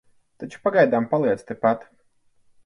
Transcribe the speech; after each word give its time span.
Taču 0.43 0.61
pagaidām 0.63 1.07
paliec 1.11 1.45
tepat. 1.53 1.85